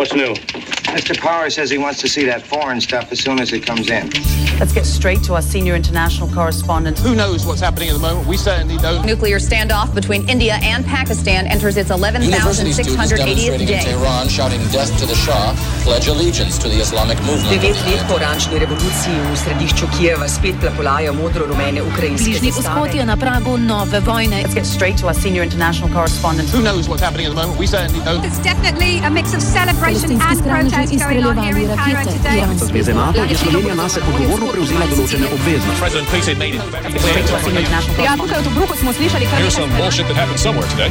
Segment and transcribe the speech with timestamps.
[0.00, 0.69] What's new?
[0.90, 1.16] Mr.
[1.16, 4.10] Power says he wants to see that foreign stuff as soon as it comes in.
[4.58, 6.98] Let's get straight to our senior international correspondent.
[6.98, 8.26] Who knows what's happening at the moment?
[8.26, 9.06] We certainly don't.
[9.06, 13.80] Nuclear standoff between India and Pakistan enters its 11,680th in day.
[13.84, 15.54] Tehran shouting death to the Shah,
[15.84, 17.54] pledge allegiance to the Islamic movement.
[17.54, 23.06] Devet let po oranžni revoluciji v središču Kijeva spet plapolajo modro-rumene ukrajinske Bližnji vzhod je
[23.06, 24.42] na pragu nove vojne.
[24.42, 26.50] Let's get straight to our senior international correspondent.
[26.50, 27.58] Who knows what's happening at the moment?
[27.62, 28.26] We certainly don't.
[28.26, 32.10] It's definitely a mix of celebration and protest going on here izstreljevali rakete.
[32.18, 32.66] today.
[32.66, 35.80] Zveze NATO je Slovenija nase odgovorno prevzela določene obveznosti.
[35.80, 37.66] President Putin made it very Straight to our senior clear.
[37.66, 38.20] international Ja, correspondent.
[38.20, 40.90] tukaj v Tobruku smo slišali kar Here's some bullshit that happened somewhere today.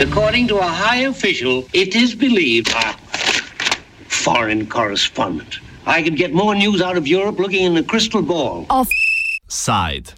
[0.00, 2.72] According to a high official, it is believed.
[4.08, 5.52] Foreign correspondent.
[5.86, 8.66] I could get more news out of Europe looking in a crystal ball.
[9.48, 10.12] Side.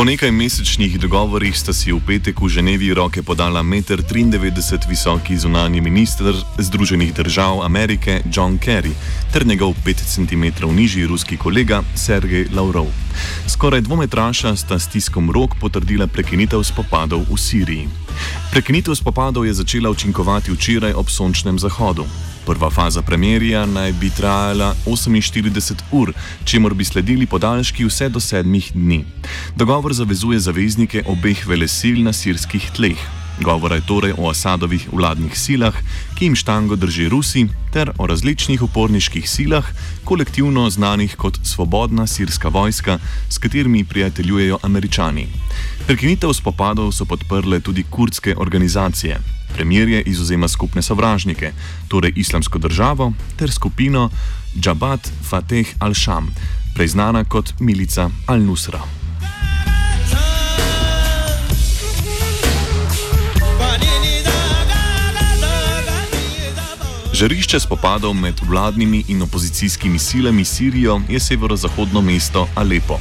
[0.00, 4.48] Po nekaj mesečnih dogovorih sta si v petek v Ženevi roke podala 1,93 m
[4.88, 8.96] visoki zunani minister Združenih držav Amerike John Kerry
[9.28, 12.88] ter njegov 5 cm nižji ruski kolega Sergej Lavrov.
[13.44, 17.88] Skoraj dvometraša sta s tiskom rok potrdila prekinitev spopadov v Siriji.
[18.56, 22.08] Prekinitev spopadov je začela učinkovati včeraj ob sončnem zahodu.
[22.46, 26.12] Prva faza premirja naj bi trajala 48 ur,
[26.44, 29.04] čemur bi sledili podaljški vse do sedmih dni.
[29.56, 33.19] Dogovor zavezuje zaveznike obeh velesil na sirskih tleh.
[33.40, 35.74] Govora je torej o Asadovih vladnih silah,
[36.18, 39.64] ki jim štango drži Rusi, ter o različnih uporniških silah,
[40.04, 45.26] kolektivno znanih kot Svobodna sirska vojska, s katerimi prijateljujejo američani.
[45.86, 49.20] Prekinitev spopadov so podprle tudi kurdske organizacije.
[49.54, 51.52] Premirje izuzema skupne sovražnike,
[51.88, 54.10] torej islamsko državo ter skupino
[54.60, 56.30] Džabat Fateh al-Sham,
[56.74, 58.99] prej znana kot milica al-Nusra.
[67.20, 72.96] Žarišče spopadov med vladnimi in opozicijskimi silami Sirijo je severozahodno mesto Alepo.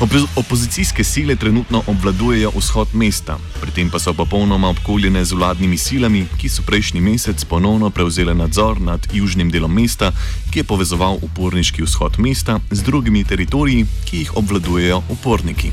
[0.00, 5.78] Opo- Opozicijske sile trenutno obvladujejo vzhod mesta, pri tem pa so popolnoma obkoljene z vladnimi
[5.78, 10.10] silami, ki so prejšnji mesec ponovno prevzele nadzor nad južnim delom mesta,
[10.50, 15.70] ki je povezoval uporniški vzhod mesta z drugimi teritoriji, ki jih obvladujejo uporniki.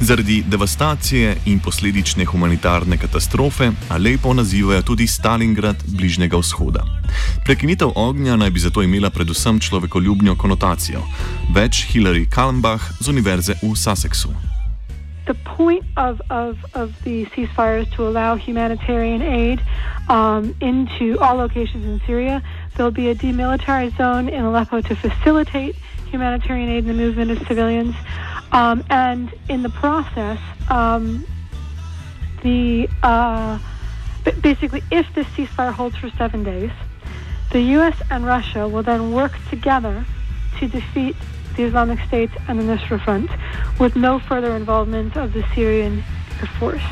[0.00, 6.84] Zaradi devastacije in posledične humanitarne katastrofe Alepo nazivajo tudi Stalingrad Bližnjega vzhoda.
[7.44, 11.02] Prekinitev ognja naj bi zato imela predvsem človekoljubno konotacijo.
[11.54, 14.28] Več Hillary Kalmbach z Univerze v Sussexu.
[15.28, 19.62] the point of, of, of the ceasefire is to allow humanitarian aid
[20.08, 22.42] um, into all locations in Syria.
[22.74, 25.76] There'll be a demilitarized zone in Aleppo to facilitate
[26.10, 27.94] humanitarian aid and the movement of civilians.
[28.58, 31.24] Um, and in the process, um,
[32.42, 33.60] the uh,
[34.42, 36.72] basically, if this ceasefire holds for seven days,
[37.52, 37.94] the U.S.
[38.10, 40.04] and Russia will then work together
[40.58, 41.14] to defeat
[41.54, 43.30] the Islamic State and the Nusra Front
[43.78, 46.02] with no further involvement of the Syrian
[46.40, 46.82] Air Force.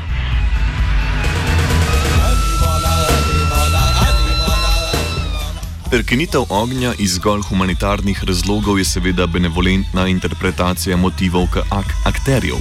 [5.91, 12.59] Prekinitev ognja iz zgolj humanitarnih razlogov je seveda benevolentna interpretacija motivov ak akterjev.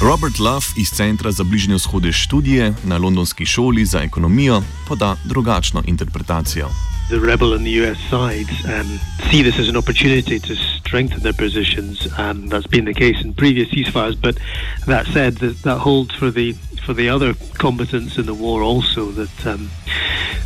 [0.00, 5.82] Robert Love iz Centra za bližnje vzhode študije na Londonski šoli za ekonomijo poda drugačno
[5.86, 6.68] interpretacijo.
[7.12, 8.98] the rebel and the US sides um,
[9.28, 13.34] see this as an opportunity to strengthen their positions, and that's been the case in
[13.34, 14.16] previous ceasefires.
[14.18, 14.38] But
[14.86, 16.54] that said, that, that holds for the
[16.86, 19.70] for the other combatants in the war also that um,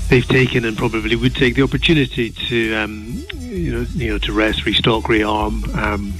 [0.08, 4.32] they've taken and probably would take the opportunity to um, you know you know to
[4.32, 5.74] rest, restock, rearm.
[5.76, 6.14] Um,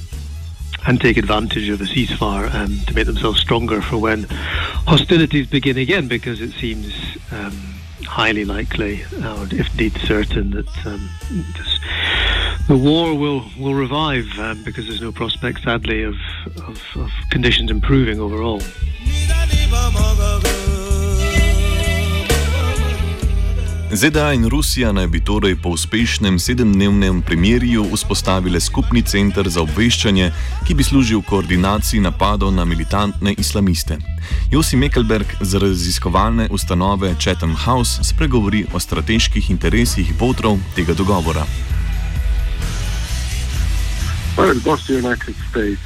[0.88, 4.24] and take advantage of a ceasefire um, to make themselves stronger for when
[4.86, 6.94] hostilities begin again, because it seems
[7.32, 7.74] um,
[8.04, 11.10] highly likely, or if indeed certain, that um,
[12.68, 16.14] the war will will revive um, because there's no prospect, sadly, of,
[16.56, 18.60] of, of conditions improving overall.
[23.96, 30.26] ZDA in Rusija naj bi torej po uspešnem sedemdnevnem primerju vzpostavile skupni center za obveščanje,
[30.66, 33.96] ki bi služil koordinaciji napadov na militantne islamiste.
[34.52, 41.46] Josi Mekelberg z raziskovalne ustanove Chatham House spregovori o strateških interesih botrov tega dogovora.
[44.36, 45.80] Well, both the United States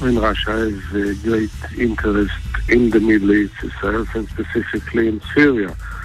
[0.00, 5.70] and Russia have a great interest in the Middle East itself and specifically in Syria.
[5.70, 5.95] Uh,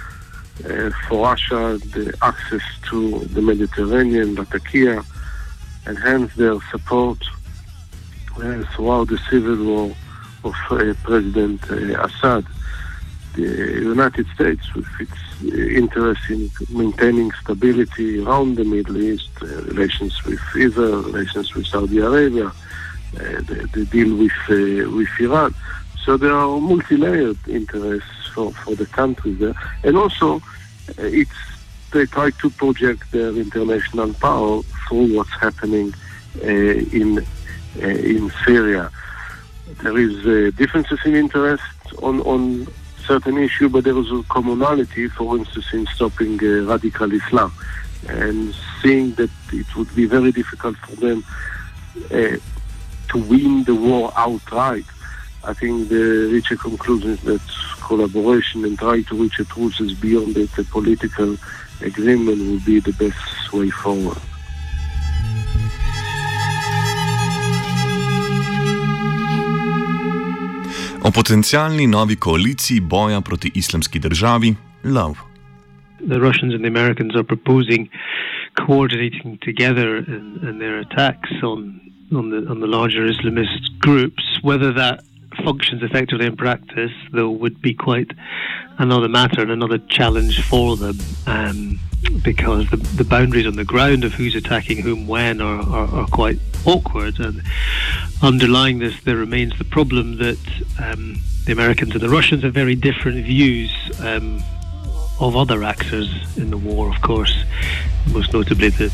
[1.08, 5.02] for Russia, the access to the Mediterranean, Latakia,
[5.86, 7.18] and hence their support
[8.36, 9.96] uh, throughout the civil war
[10.44, 12.46] of uh, President uh, Assad.
[13.34, 20.22] The United States, with its interest in maintaining stability around the Middle East, uh, relations
[20.24, 22.52] with Israel, relations with Saudi Arabia, uh,
[23.14, 25.54] the, the, deal with uh, with Iran.
[26.04, 30.40] So there are multi-layered interests for, for the countries there, and also
[30.98, 31.30] it's
[31.92, 35.94] they try to project their international power through what's happening
[36.42, 37.24] in
[37.76, 38.90] in Syria.
[39.82, 41.62] There is differences in interest
[42.02, 42.66] on on
[43.06, 47.52] certain issue, but there is a commonality, for instance, in stopping uh, radical Islam
[48.08, 51.24] and seeing that it would be very difficult for them
[52.10, 52.36] uh,
[53.10, 54.84] to win the war outright.
[55.44, 57.40] I think the reach a conclusion that
[57.88, 60.58] collaboration and try to reach a truce is beyond it.
[60.58, 61.36] A political
[61.80, 64.18] agreement will be the best way forward.
[71.04, 74.54] O potencialni novi koaliciji boja proti islamski državi,
[74.84, 75.16] Love.
[76.08, 77.88] The Russians and the Americans are proposing
[78.66, 81.80] coordinating together in, in their attacks on
[82.12, 84.22] on the on the larger Islamist groups.
[84.42, 85.00] Whether that
[85.36, 88.10] functions effectively in practice, though, would be quite
[88.78, 90.98] another matter and another challenge for them.
[91.26, 91.80] Um,
[92.24, 96.06] because the, the boundaries on the ground of who's attacking whom when are, are, are
[96.08, 97.18] quite awkward.
[97.20, 97.42] And
[98.22, 100.38] underlying this, there remains the problem that
[100.78, 104.42] um, the Americans and the Russians have very different views um,
[105.20, 107.44] of other actors in the war, of course,
[108.12, 108.92] most notably the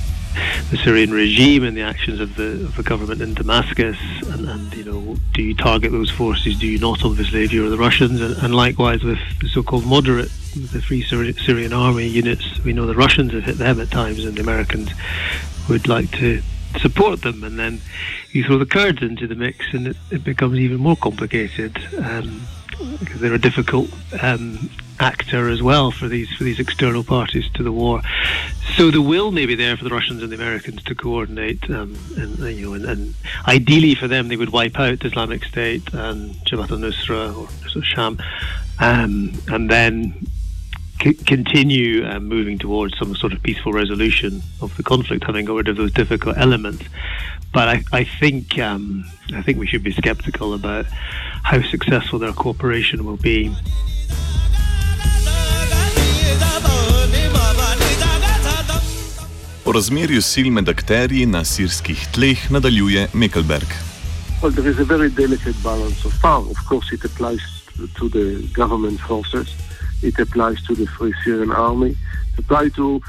[0.71, 3.97] the Syrian regime and the actions of the of the government in Damascus,
[4.27, 6.59] and, and you know, do you target those forces?
[6.59, 7.05] Do you not?
[7.05, 11.73] Obviously, if you're the Russians, and, and likewise with the so-called moderate, the Free Syrian
[11.73, 14.91] Army units, we know the Russians have hit them at times, and the Americans
[15.69, 16.43] would like to
[16.79, 17.81] support them, and then
[18.33, 21.77] you throw the Kurds into the mix, and it, it becomes even more complicated.
[21.99, 22.43] Um,
[22.99, 23.91] because they're a difficult
[24.23, 24.71] um,
[25.01, 28.03] actor as well for these for these external parties to the war.
[28.77, 31.97] So the will may be there for the Russians and the Americans to coordinate, um,
[32.17, 33.15] and you know, and, and,
[33.47, 38.19] ideally for them they would wipe out Islamic State and Jabhat al-Nusra or Sham,
[38.79, 40.27] um, and then
[41.03, 45.55] c- continue um, moving towards some sort of peaceful resolution of the conflict, having got
[45.55, 46.85] rid of those difficult elements.
[47.53, 49.05] But I, I think um,
[49.35, 50.87] I think we should be sceptical about
[51.43, 53.51] how successful their cooperation will be.
[59.65, 63.69] O razmerju sil med akterji na sirskih tleh nadaljuje Mekelberg.
[64.43, 66.47] Well, there is a very delicate balance of power.
[66.51, 67.43] Of course, it applies
[67.99, 69.49] to the government forces.
[70.03, 71.91] It applies to the Free Syrian Army.
[72.33, 73.01] It applies to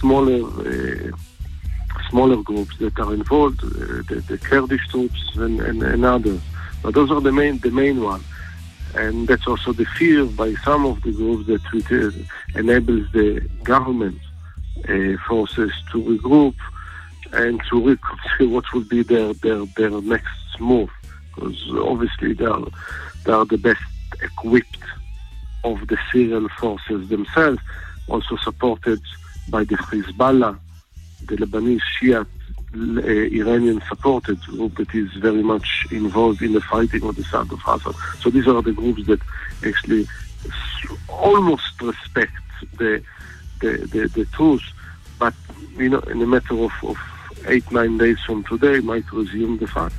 [0.00, 1.16] smaller uh,
[2.08, 6.40] smaller groups that are involved, the, the, Kurdish troops and, and, and, others.
[6.82, 8.22] But those are the main the main one,
[8.94, 12.14] and that's also the fear by some of the groups that it
[12.54, 14.18] enables the government
[14.88, 16.54] uh, forces to regroup
[17.32, 20.90] and to reconsider what will be their their, their next move,
[21.34, 22.64] because obviously they are
[23.24, 23.82] they are the best
[24.22, 24.78] equipped
[25.64, 27.60] of the Syrian forces themselves,
[28.08, 29.00] also supported
[29.48, 30.58] by the Hezbollah
[31.24, 32.26] the Lebanese Shia
[32.74, 37.50] uh, Iranian supported group that is very much involved in the fighting on the side
[37.50, 37.94] of Assad.
[38.20, 39.20] So these are the groups that
[39.64, 40.06] actually
[41.08, 42.32] almost respect
[42.78, 43.02] the
[43.60, 44.62] the, the, the truth,
[45.18, 45.32] but
[45.76, 46.98] you know, in a matter of, of
[47.46, 49.92] eight nine days from today, might resume the fight.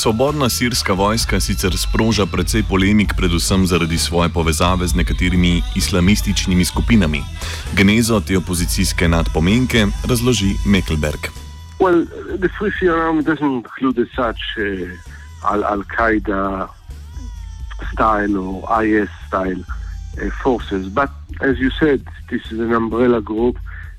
[0.00, 7.20] Svobodna sirska vojska sicer sproža precej polemik, predvsem zaradi svoje povezave z nekaterimi islamističnimi skupinami.
[7.76, 11.28] Genezo te opozicijske nadpomenke razloži Mekelberg.
[11.80, 12.06] Well,
[12.40, 16.68] the Free Syrian Army doesn't include such uh, Al-Qaeda
[17.92, 21.10] style or IS style uh, forces, but
[21.44, 23.56] as you said, this is an umbrella group.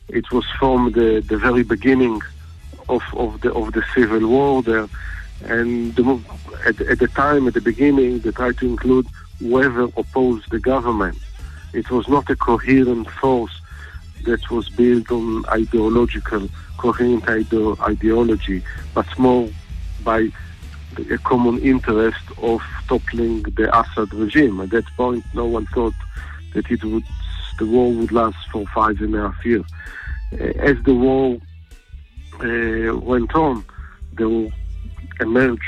[0.10, 2.22] It was formed at the, the very beginning
[2.90, 4.90] of, of, the, of the civil war there.
[5.46, 6.20] And the,
[6.66, 9.08] at, at the time, at the beginning, they tried to include
[9.40, 11.18] whoever opposed the government.
[11.74, 13.62] It was not a coherent force
[14.26, 19.50] that was built on ideological, coherent ide- ideology, but more
[20.04, 20.30] by
[21.10, 24.60] a common interest of toppling the Assad regime.
[24.60, 25.94] At that point, no one thought
[26.54, 27.04] that it would,
[27.58, 29.66] the war would last for five and a half years.
[30.60, 31.38] As the war
[32.42, 33.64] uh, went on,
[34.14, 34.52] there
[35.20, 35.64] emerged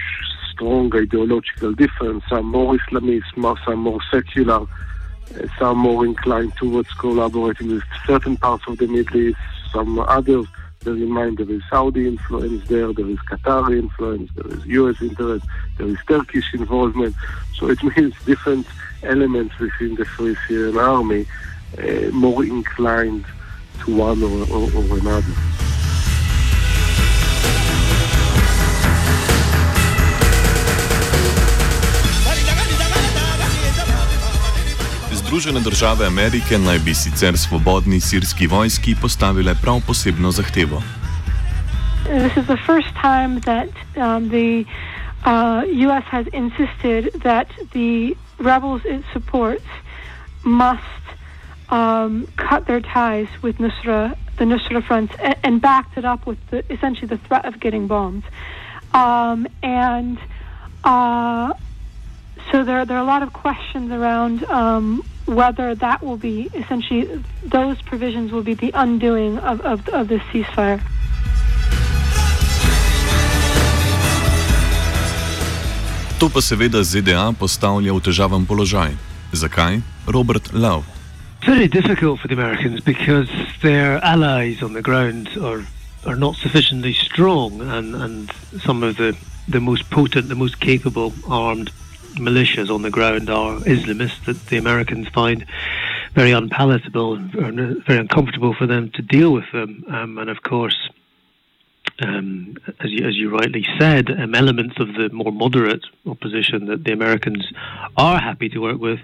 [0.51, 2.23] strong ideological difference.
[2.29, 3.23] Some more Islamist,
[3.65, 9.17] some more secular, uh, some more inclined towards collaborating with certain parts of the Middle
[9.17, 9.37] East,
[9.71, 10.45] some others.
[10.83, 15.01] Bear in mind there is Saudi influence there, there is Qatari influence, there is US
[15.01, 15.45] interest,
[15.77, 17.15] there is Turkish involvement.
[17.57, 18.67] So it means different
[19.01, 21.25] elements within the Free Syrian Army
[21.77, 23.25] uh, more inclined
[23.85, 25.62] to one or, or, or another.
[35.33, 40.81] Združene države Amerike naj bi sicer svobodni sirski vojski postavile prav posebno zahtevo.
[42.05, 44.65] This is the first time that um, the
[45.25, 46.03] uh, U.S.
[46.11, 49.65] has insisted that the rebels it supports
[50.43, 51.03] must
[51.69, 56.37] um, cut their ties with Nusra, the Nusra Front, and, and backed it up with
[56.51, 58.23] the, essentially the threat of getting bombed.
[58.93, 60.17] Um, and
[60.83, 61.53] uh,
[62.51, 67.23] so there, there are a lot of questions around um, whether that will be essentially
[67.45, 70.81] those provisions will be the undoing of, of, of this ceasefire.
[76.19, 78.95] To pa seveda ZDA postavlja v težaven položaj.
[79.35, 79.83] Zakaj?
[80.07, 80.87] Robert Love.
[81.39, 83.27] It's very difficult for the Americans because
[83.59, 85.67] their allies on the ground are
[86.05, 89.15] are not sufficiently strong, and, and some of the,
[89.47, 91.71] the most potent, the most capable armed
[92.15, 95.45] militias on the ground are Islamists that the Americans find
[96.13, 99.83] very unpalatable and very uncomfortable for them to deal with them.
[99.89, 100.89] Um, and of course,
[102.01, 106.83] um, as, you, as you rightly said, um, elements of the more moderate opposition that
[106.83, 107.45] the Americans
[107.97, 108.99] are happy to work with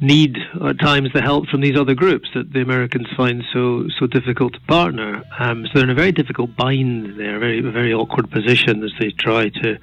[0.00, 4.06] need at times the help from these other groups that the Americans find so so
[4.06, 5.22] difficult to partner.
[5.38, 8.92] Um, so they're in a very difficult bind there, a very very awkward position as
[9.00, 9.78] they try to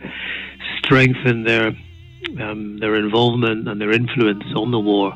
[0.77, 1.75] strengthen their
[2.39, 5.13] um, their involvement and their influence on the war.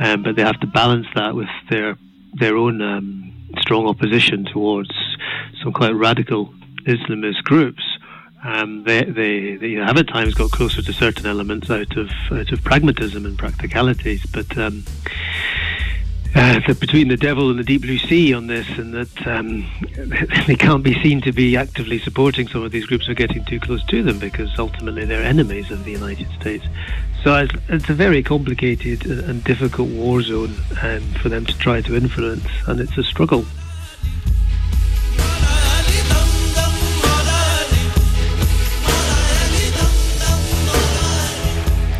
[0.00, 1.96] Um, but they have to balance that with their
[2.34, 4.90] their own um, strong opposition towards
[5.62, 6.52] some quite radical
[6.84, 7.82] Islamist groups.
[8.44, 12.52] Um, they, they, they have at times got closer to certain elements out of out
[12.52, 14.56] of pragmatism and practicalities, but
[16.34, 19.66] uh, between the devil and the deep blue sea on this, and that um,
[20.46, 23.60] they can't be seen to be actively supporting some of these groups or getting too
[23.60, 26.64] close to them because ultimately they're enemies of the United States.
[27.24, 31.80] So it's, it's a very complicated and difficult war zone um, for them to try
[31.82, 33.44] to influence, and it's a struggle.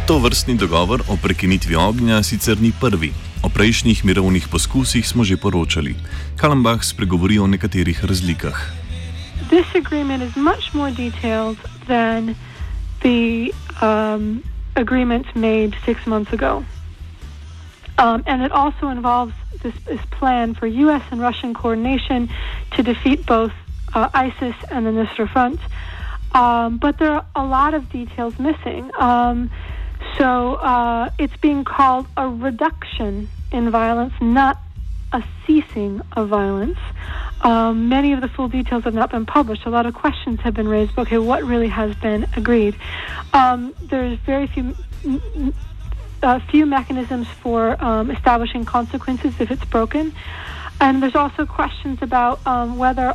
[0.06, 3.27] To vrstni dogovor o prekinitvi ognja sicer ni prvi.
[3.42, 5.94] O prejšnjih mirovnih poskusih smo že poročali.
[6.36, 8.58] Kalambach spregovori o nekaterih razlikah.
[9.48, 12.34] This agreement is much more detailed than
[13.00, 14.42] the um,
[14.74, 16.64] agreement made six months ago.
[17.98, 21.02] Um, and it also involves this, this, plan for U.S.
[21.10, 22.28] and Russian coordination
[22.76, 23.52] to defeat both
[23.94, 25.60] uh, ISIS and the Nusra Front.
[26.34, 28.90] Um, but there are a lot of details missing.
[28.98, 29.50] Um,
[30.18, 34.60] so uh, it's being called a reduction in violence, not
[35.12, 36.78] a ceasing of violence.
[37.40, 39.64] Um, many of the full details have not been published.
[39.64, 40.98] A lot of questions have been raised.
[40.98, 42.76] Okay, what really has been agreed?
[43.32, 44.74] Um, there's very few.
[46.20, 50.12] Uh, few mechanisms for um, establishing consequences if it's broken.
[50.80, 53.14] And there's also questions about um, whether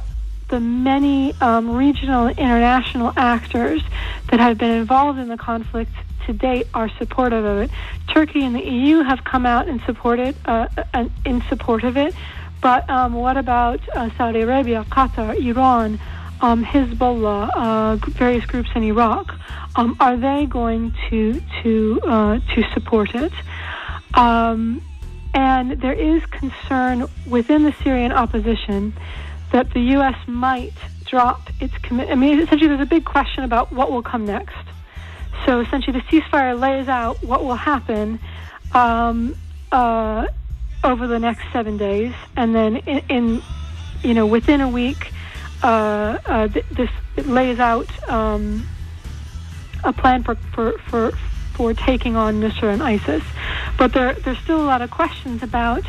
[0.54, 3.82] the many um, regional and international actors
[4.30, 5.90] that have been involved in the conflict
[6.28, 7.72] to date are supportive of it.
[8.14, 10.68] Turkey and the EU have come out and supported uh,
[11.26, 12.14] in support of it.
[12.62, 16.00] But um, what about uh, Saudi Arabia, Qatar, Iran,
[16.40, 19.34] um, Hezbollah, uh, various groups in Iraq?
[19.76, 23.34] Um, are they going to to uh, to support it?
[24.14, 24.84] Um,
[25.34, 28.94] and there is concern within the Syrian opposition
[29.54, 30.18] that the U.S.
[30.28, 30.74] might
[31.06, 32.12] drop its commitment.
[32.12, 34.58] I mean, essentially, there's a big question about what will come next.
[35.46, 38.20] So essentially, the ceasefire lays out what will happen
[38.74, 39.36] um,
[39.72, 40.26] uh,
[40.84, 43.42] over the next seven days, and then in, in
[44.02, 45.12] you know within a week,
[45.62, 48.68] uh, uh, th- this lays out um,
[49.84, 51.12] a plan for for for,
[51.54, 53.24] for taking on Nusra and ISIS.
[53.78, 55.84] But there there's still a lot of questions about.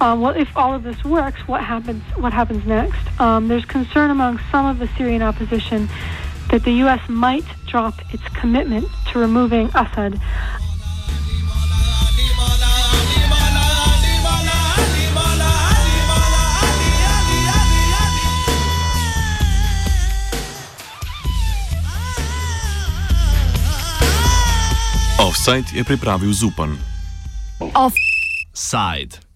[0.00, 2.02] Um, well, if all of this works, what happens?
[2.16, 3.20] What happens next?
[3.20, 5.90] Um, there's concern among some of the Syrian opposition
[6.50, 7.06] that the U.S.
[7.08, 10.18] might drop its commitment to removing Assad.
[25.18, 26.78] Offside je pripravil Zupan.
[27.74, 29.29] Offside.